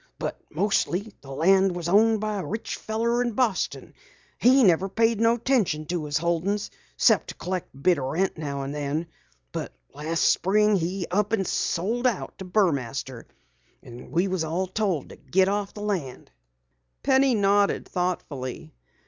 "But 0.17 0.41
mostly 0.49 1.13
the 1.21 1.29
land 1.29 1.75
was 1.75 1.87
owned 1.87 2.19
by 2.21 2.39
a 2.39 2.43
rich 2.43 2.75
feller 2.77 3.21
in 3.21 3.33
Boston. 3.33 3.93
He 4.39 4.63
never 4.63 4.89
paid 4.89 5.21
no 5.21 5.35
attention 5.35 5.85
to 5.85 6.05
his 6.05 6.17
holdings 6.17 6.71
'cept 6.97 7.27
to 7.27 7.35
collect 7.35 7.71
a 7.75 7.77
bit 7.77 7.99
o' 7.99 8.09
rent 8.09 8.35
now 8.35 8.63
and 8.63 8.73
then. 8.73 9.05
But 9.51 9.73
last 9.93 10.21
spring 10.21 10.75
he 10.75 11.05
up 11.11 11.33
and 11.33 11.45
sold 11.45 12.07
out 12.07 12.35
to 12.39 12.45
Burmaster, 12.45 13.25
and 13.83 14.11
we 14.11 14.27
was 14.27 14.43
all 14.43 14.65
told 14.65 15.09
to 15.09 15.17
git 15.17 15.47
off 15.47 15.75
the 15.75 15.81
land." 15.83 16.31
Penny 17.03 17.35
nodded 17.35 17.87
thoughtfully. 17.87 18.73